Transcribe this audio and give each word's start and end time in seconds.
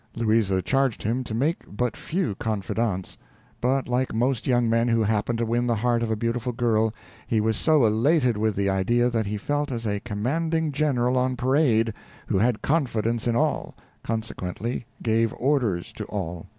Louisa 0.15 0.63
charged 0.63 1.03
him 1.03 1.23
to 1.23 1.35
make 1.35 1.59
but 1.67 1.95
few 1.95 2.33
confidants; 2.33 3.19
but 3.61 3.87
like 3.87 4.15
most 4.15 4.47
young 4.47 4.67
men 4.67 4.87
who 4.87 5.03
happened 5.03 5.37
to 5.37 5.45
win 5.45 5.67
the 5.67 5.75
heart 5.75 6.01
of 6.01 6.09
a 6.09 6.15
beautiful 6.15 6.51
girl, 6.51 6.91
he 7.27 7.39
was 7.39 7.55
so 7.55 7.85
elated 7.85 8.35
with 8.35 8.55
the 8.55 8.67
idea 8.67 9.11
that 9.11 9.27
he 9.27 9.37
felt 9.37 9.71
as 9.71 9.85
a 9.85 9.99
commanding 9.99 10.71
general 10.71 11.19
on 11.19 11.35
parade, 11.35 11.93
who 12.25 12.39
had 12.39 12.63
confidence 12.63 13.27
in 13.27 13.35
all, 13.35 13.75
consequently 14.03 14.87
gave 15.03 15.35
orders 15.37 15.93
to 15.93 16.03
all. 16.05 16.47